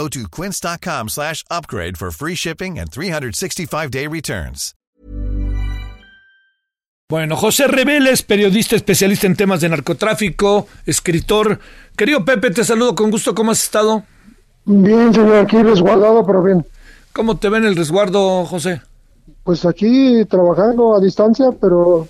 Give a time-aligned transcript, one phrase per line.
[0.00, 4.74] Go to quince.com slash upgrade for free shipping and 365-day returns.
[7.10, 11.58] Bueno, José Reveles, periodista especialista en temas de narcotráfico, escritor.
[11.96, 13.34] Querido Pepe, te saludo con gusto.
[13.34, 14.04] ¿Cómo has estado?
[14.64, 16.64] Bien, señor, aquí resguardado, pero bien.
[17.12, 18.80] ¿Cómo te ven el resguardo, José?
[19.44, 22.08] Pues aquí trabajando a distancia, pero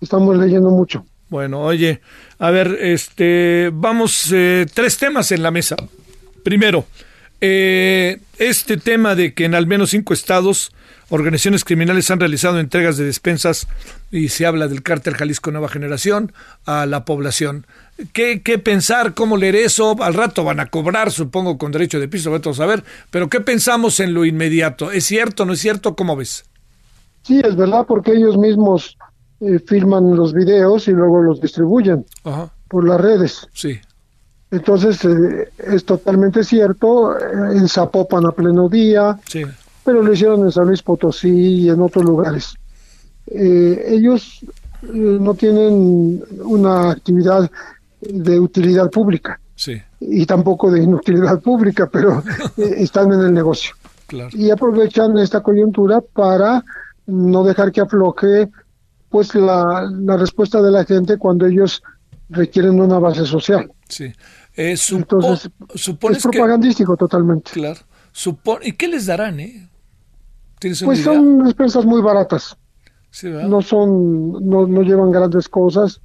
[0.00, 1.04] estamos leyendo mucho.
[1.28, 2.00] Bueno, oye,
[2.38, 5.76] a ver, este, vamos, eh, tres temas en la mesa.
[6.42, 6.86] Primero,
[7.40, 10.72] eh, este tema de que en al menos cinco estados
[11.10, 13.66] organizaciones criminales han realizado entregas de despensas
[14.10, 16.32] y se habla del cártel Jalisco Nueva Generación
[16.66, 17.66] a la población.
[18.12, 19.14] ¿Qué, ¿Qué, pensar?
[19.14, 19.96] ¿Cómo leer eso?
[20.02, 22.84] Al rato van a cobrar, supongo, con derecho de piso, vamos a ver.
[23.10, 24.92] Pero ¿qué pensamos en lo inmediato?
[24.92, 25.96] ¿Es cierto, no es cierto?
[25.96, 26.44] ¿Cómo ves?
[27.22, 28.96] Sí, es verdad, porque ellos mismos
[29.40, 32.52] eh, filman los videos y luego los distribuyen Ajá.
[32.68, 33.48] por las redes.
[33.52, 33.80] Sí.
[34.50, 39.42] Entonces, eh, es totalmente cierto, eh, en Zapopan a pleno día, Sí.
[39.84, 41.28] pero lo hicieron en San Luis Potosí
[41.64, 42.54] y en otros lugares.
[43.26, 44.40] Eh, ellos
[44.82, 47.50] eh, no tienen una actividad
[48.00, 52.22] de utilidad pública Sí, y tampoco de inutilidad pública, pero
[52.56, 53.74] están en el negocio.
[54.06, 54.30] claro.
[54.32, 56.64] y aprovechan esta coyuntura para
[57.06, 58.48] no dejar que afloje
[59.10, 61.82] pues la, la respuesta de la gente cuando ellos
[62.30, 63.70] requieren una base social.
[63.88, 64.12] Sí.
[64.60, 66.30] Eh, supo- Entonces, supones es que...
[66.30, 67.52] propagandístico totalmente.
[67.52, 67.78] Claro.
[68.12, 69.68] Supo- ¿Y qué les darán, eh?
[70.58, 71.12] ¿Tienes una Pues idea?
[71.14, 72.56] son despensas muy baratas,
[73.22, 76.00] no son, no, no llevan grandes cosas.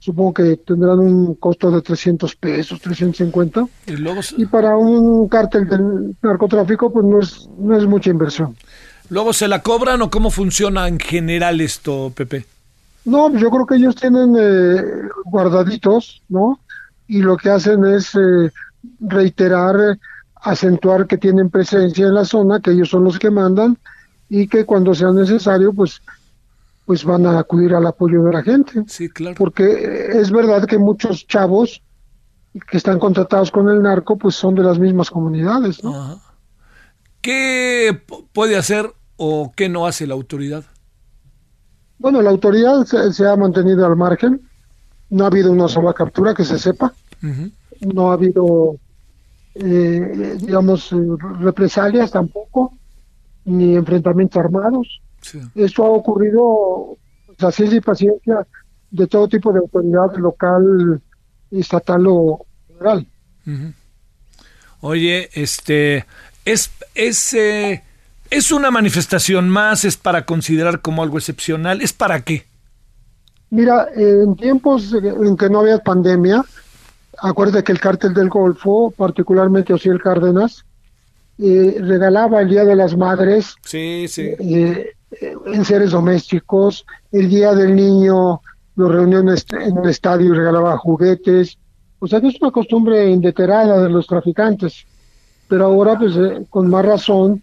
[0.00, 3.66] Supongo que tendrán un costo de 300 pesos, 350.
[3.88, 8.08] Y luego, se- Y para un cártel del narcotráfico, pues no es, no es mucha
[8.10, 8.56] inversión.
[9.10, 12.46] luego se la cobran o cómo funciona en general esto, Pepe.
[13.04, 14.82] No, yo creo que ellos tienen eh,
[15.26, 16.60] guardaditos, ¿no?
[17.08, 18.52] Y lo que hacen es eh,
[19.00, 19.98] reiterar,
[20.36, 23.76] acentuar que tienen presencia en la zona, que ellos son los que mandan
[24.28, 26.00] y que cuando sea necesario, pues,
[26.86, 28.84] pues van a acudir al apoyo de la gente.
[28.86, 29.34] Sí, claro.
[29.36, 31.82] Porque eh, es verdad que muchos chavos
[32.70, 35.94] que están contratados con el narco, pues son de las mismas comunidades, ¿no?
[35.94, 36.18] Ajá.
[37.20, 38.00] ¿Qué
[38.32, 40.64] puede hacer o qué no hace la autoridad?
[41.98, 44.47] Bueno, la autoridad se, se ha mantenido al margen,
[45.10, 46.92] no ha habido una sola captura que se sepa.
[47.80, 48.76] No ha habido,
[49.54, 50.96] eh, digamos, eh,
[51.40, 52.74] represalias tampoco,
[53.44, 55.00] ni enfrentamientos armados.
[55.20, 55.40] Sí.
[55.54, 56.96] Esto ha ocurrido
[57.26, 58.46] pues, a ciencia y paciencia
[58.90, 61.00] de todo tipo de autoridad local,
[61.50, 63.06] estatal o federal.
[64.80, 66.06] Oye, este
[66.44, 67.82] es es eh,
[68.30, 72.46] es una manifestación más, es para considerar como algo excepcional, es para qué.
[73.50, 76.44] Mira, en tiempos en que no había pandemia,
[77.20, 80.64] acuérdate que el cártel del Golfo, particularmente Osiel Cárdenas,
[81.38, 84.22] eh, regalaba el Día de las Madres Sí, sí.
[84.38, 86.84] eh, eh, en seres domésticos.
[87.12, 88.40] El día del niño
[88.76, 91.56] lo reunió en, est- en un estadio y regalaba juguetes.
[92.00, 94.84] O sea que es una costumbre indeterada de los traficantes.
[95.48, 97.42] Pero ahora, pues, eh, con más razón,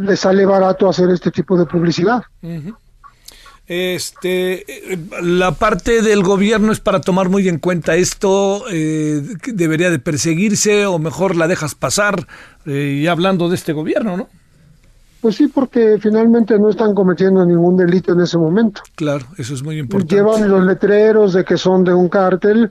[0.00, 2.22] les sale barato hacer este tipo de publicidad.
[2.42, 2.74] Ujú.
[3.68, 4.64] Este,
[5.22, 10.86] la parte del gobierno es para tomar muy en cuenta esto, eh, debería de perseguirse
[10.86, 12.26] o mejor la dejas pasar,
[12.64, 14.28] eh, y hablando de este gobierno, ¿no?
[15.20, 18.82] Pues sí, porque finalmente no están cometiendo ningún delito en ese momento.
[18.94, 20.14] Claro, eso es muy importante.
[20.14, 22.70] Llevan los letreros de que son de un cártel,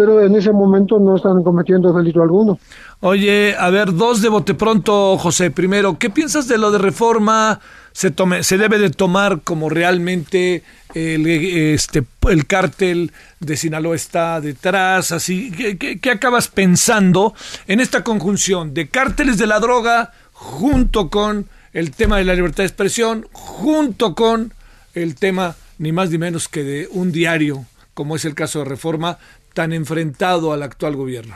[0.00, 2.58] pero en ese momento no están cometiendo delito alguno.
[3.00, 5.50] Oye, a ver, dos de bote pronto, José.
[5.50, 7.60] Primero, ¿qué piensas de lo de reforma?
[7.92, 10.62] ¿Se, tome, se debe de tomar como realmente
[10.94, 15.12] el, este, el cártel de Sinaloa está detrás?
[15.12, 17.34] Así, ¿qué, qué, qué acabas pensando
[17.66, 22.62] en esta conjunción de cárteles de la droga junto con el tema de la libertad
[22.62, 24.54] de expresión, junto con
[24.94, 28.64] el tema ni más ni menos que de un diario, como es el caso de
[28.64, 29.18] Reforma,
[29.60, 31.34] tan enfrentado al actual gobierno?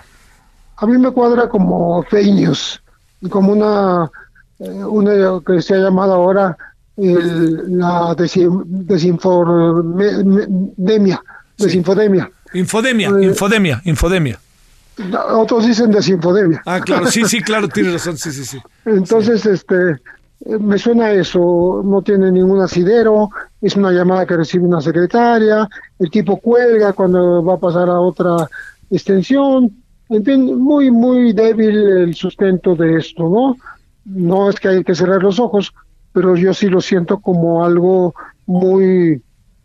[0.78, 2.80] A mí me cuadra como fake news,
[3.28, 4.10] como una,
[4.60, 5.12] eh, una
[5.46, 6.56] que se ha llamado ahora
[6.96, 11.20] el- la desin- desinformemia,
[11.58, 12.30] desinfodemia.
[12.54, 14.40] Infodemia, Eh, infodemia, infodemia.
[15.32, 16.62] Otros dicen desinfodemia.
[16.64, 18.58] Ah, claro, sí, sí, claro, tienes razón, sí, sí, sí.
[18.86, 20.00] Entonces, este,
[20.46, 23.30] me suena eso, no tiene ningún asidero,
[23.60, 25.68] es una llamada que recibe una secretaria,
[25.98, 28.48] el tipo cuelga cuando va a pasar a otra
[28.90, 29.70] extensión,
[30.10, 33.56] en fin, muy, muy débil el sustento de esto, ¿no?
[34.04, 35.72] No es que hay que cerrar los ojos,
[36.12, 38.14] pero yo sí lo siento como algo
[38.46, 39.22] muy,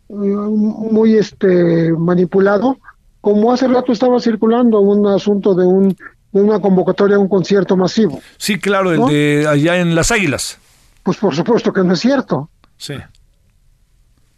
[0.08, 2.78] muy este, manipulado,
[3.20, 5.94] como hace rato estaba circulando un asunto de un
[6.32, 8.20] una convocatoria a un concierto masivo.
[8.36, 10.58] Sí, claro, el de allá en Las Águilas.
[11.02, 12.50] Pues por supuesto que no es cierto.
[12.76, 12.94] Sí.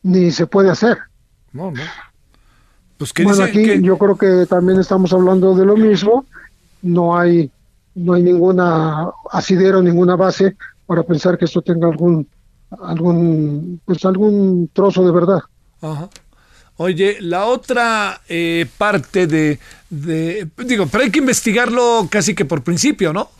[0.02, 0.98] Ni se puede hacer.
[1.52, 1.82] No, no.
[2.98, 6.24] Pues bueno, aquí yo creo que también estamos hablando de lo mismo.
[6.82, 7.50] No hay,
[7.94, 10.56] no hay ninguna asidero, ninguna base
[10.86, 12.28] para pensar que esto tenga algún,
[12.80, 15.40] algún, pues algún trozo de verdad.
[15.80, 16.08] Ajá.
[16.76, 19.58] Oye, la otra eh, parte de,
[19.90, 23.30] de, digo, pero hay que investigarlo casi que por principio, ¿no?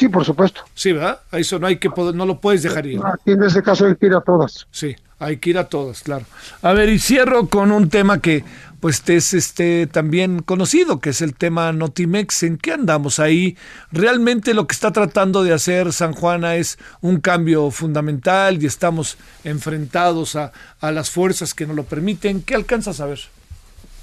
[0.00, 0.62] Sí, por supuesto.
[0.74, 1.20] Sí, ¿verdad?
[1.30, 3.02] Eso no hay que no lo puedes dejar ir.
[3.04, 4.66] Aquí en ese caso hay que ir a todas.
[4.70, 6.24] Sí, hay que ir a todas, claro.
[6.62, 8.42] A ver, y cierro con un tema que
[8.80, 12.44] pues es este también conocido, que es el tema Notimex.
[12.44, 13.58] ¿En qué andamos ahí?
[13.92, 19.18] Realmente lo que está tratando de hacer San Juana es un cambio fundamental y estamos
[19.44, 22.40] enfrentados a, a las fuerzas que nos lo permiten.
[22.40, 23.20] ¿Qué alcanzas a ver?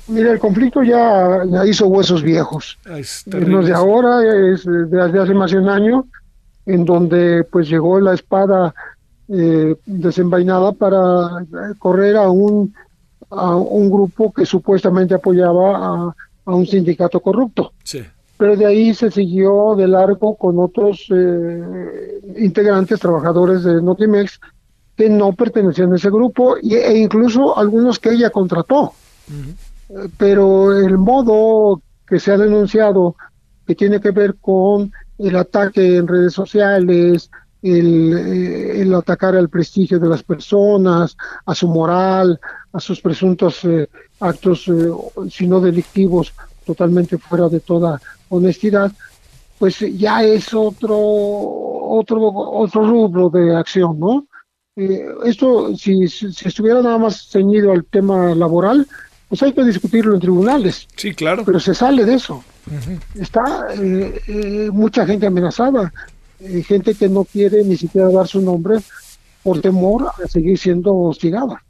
[0.08, 2.78] Mira, el conflicto ya, ya hizo huesos viejos.
[2.86, 4.22] Es no de ahora,
[4.54, 6.06] es desde hace más de un año,
[6.66, 8.74] en donde pues llegó la espada
[9.28, 11.46] eh, desenvainada para
[11.78, 12.74] correr a un,
[13.30, 16.16] a un grupo que supuestamente apoyaba a,
[16.46, 17.74] a un sindicato corrupto.
[17.84, 18.02] Sí.
[18.38, 24.40] Pero de ahí se siguió de largo con otros eh, integrantes, trabajadores de Notimex,
[24.96, 28.94] que no pertenecían a ese grupo e incluso algunos que ella contrató
[30.18, 33.16] pero el modo que se ha denunciado
[33.66, 37.30] que tiene que ver con el ataque en redes sociales,
[37.62, 42.40] el, eh, atacar al prestigio de las personas, a su moral,
[42.72, 43.90] a sus presuntos eh,
[44.20, 44.90] actos, eh,
[45.30, 46.34] si no delictivos,
[46.66, 48.00] totalmente fuera de toda
[48.30, 48.92] honestidad,
[49.58, 54.28] pues ya es otro otro otro rubro de acción, ¿no?
[55.26, 58.86] esto, si, si estuviera nada más ceñido al tema laboral,
[59.30, 60.88] pues hay que discutirlo en tribunales.
[60.96, 61.44] Sí, claro.
[61.46, 62.44] Pero se sale de eso.
[63.16, 65.94] Está eh, eh, mucha gente amenazada,
[66.40, 68.78] eh, gente que no quiere ni siquiera dar su nombre
[69.44, 71.64] por temor a seguir siendo hostigada.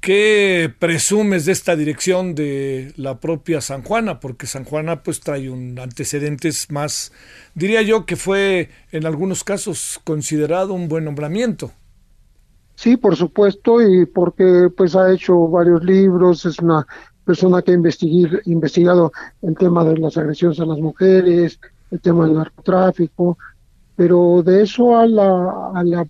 [0.00, 4.18] ¿Qué presumes de esta dirección de la propia San Juana?
[4.18, 7.12] Porque San Juana pues trae un antecedentes más,
[7.54, 11.72] diría yo que fue en algunos casos considerado un buen nombramiento.
[12.80, 16.86] Sí, por supuesto, y porque pues ha hecho varios libros, es una
[17.26, 19.12] persona que ha investigado
[19.42, 21.60] el tema de las agresiones a las mujeres,
[21.90, 23.36] el tema del narcotráfico,
[23.94, 26.06] pero de eso a la, a la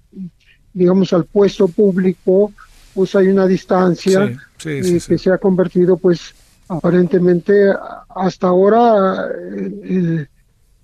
[0.73, 2.53] digamos, al puesto público,
[2.95, 4.27] pues hay una distancia
[4.65, 6.37] eh, que se ha convertido, pues,
[6.69, 7.75] aparentemente
[8.11, 9.27] hasta ahora,
[9.83, 10.25] eh,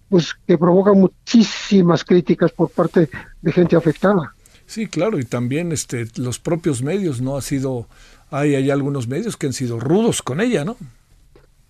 [0.08, 3.08] pues, que provoca muchísimas críticas por parte
[3.40, 4.32] de gente afectada.
[4.66, 7.36] Sí, claro, y también este, los propios medios, ¿no?
[7.36, 7.86] Ha sido,
[8.30, 10.76] hay, hay algunos medios que han sido rudos con ella, ¿no?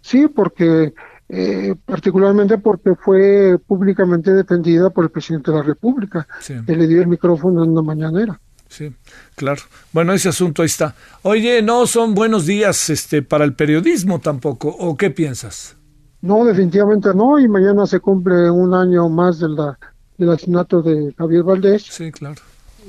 [0.01, 0.95] Sí, porque
[1.29, 7.03] eh, particularmente porque fue públicamente defendida por el presidente de la República, que le dio
[7.03, 8.41] el micrófono en una mañanera.
[8.69, 8.93] Sí,
[9.35, 9.63] claro.
[9.93, 10.95] Bueno, ese asunto ahí está.
[11.23, 15.77] Oye, no son buenos días este, para el periodismo tampoco, ¿o qué piensas?
[16.23, 19.79] No, definitivamente no, y mañana se cumple un año más de la,
[20.17, 21.83] del asesinato de Javier Valdés.
[21.83, 22.41] Sí, claro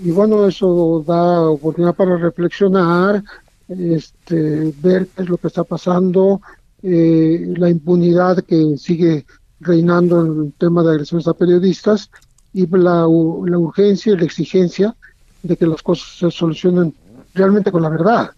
[0.04, 3.24] y bueno, eso da oportunidad para reflexionar,
[3.68, 6.42] este, ver qué es lo que está pasando,
[6.84, 9.25] eh, la impunidad que sigue
[9.60, 12.10] reinando en el tema de agresiones a periodistas
[12.54, 14.96] y la, la urgencia y la exigencia
[15.44, 16.94] de que las cosas se solucionen
[17.34, 18.32] realmente con la verdad,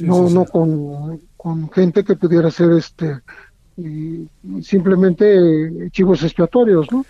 [0.00, 3.20] no, no con, con gente que pudiera ser este
[4.62, 7.04] simplemente chivos expiatorios, ¿no?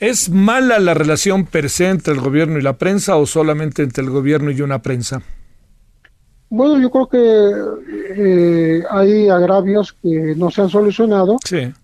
[0.00, 4.02] ¿Es mala la relación per se entre el gobierno y la prensa o solamente entre
[4.02, 5.22] el gobierno y una prensa?
[6.48, 7.54] Bueno, yo creo que
[8.16, 11.36] eh, hay agravios que no se han solucionado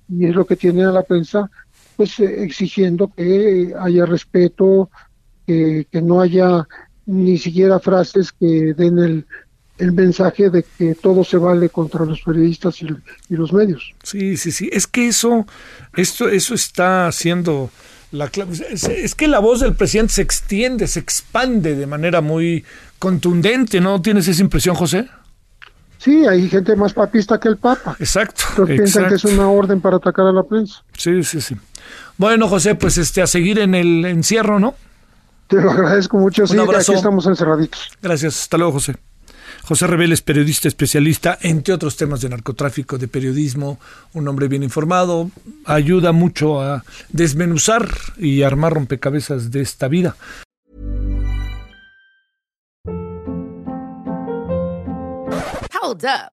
[0.08, 1.50] y es lo que tiene la prensa,
[1.94, 4.90] pues eh, exigiendo que haya respeto,
[5.46, 6.66] que, no haya
[7.04, 9.26] ni siquiera frases que den el,
[9.78, 12.86] el mensaje de que todo se vale contra los periodistas y,
[13.28, 13.94] y, los medios.
[14.02, 14.70] Sí, sí, sí.
[14.72, 15.46] Es que eso,
[15.94, 17.70] esto, eso está haciendo
[18.12, 18.30] la,
[18.70, 22.64] es, que la voz del presidente se extiende, se expande de manera muy
[22.98, 25.08] contundente, ¿no tienes esa impresión, José?
[25.98, 27.96] Sí, hay gente más papista que el Papa.
[27.98, 28.44] Exacto.
[28.66, 30.84] piensan que es una orden para atacar a la prensa.
[30.96, 31.56] Sí, sí, sí.
[32.16, 34.74] Bueno, José, pues este a seguir en el encierro, ¿no?
[35.48, 36.42] Te lo agradezco mucho.
[36.42, 36.92] Un sí, abrazo.
[36.92, 37.90] aquí estamos encerraditos.
[38.02, 38.42] Gracias.
[38.42, 38.96] Hasta luego, José.
[39.66, 43.80] José Reveles, periodista especialista, entre otros temas de narcotráfico, de periodismo,
[44.12, 45.30] un hombre bien informado,
[45.64, 50.16] ayuda mucho a desmenuzar y armar rompecabezas de esta vida.
[55.82, 56.32] Hold up.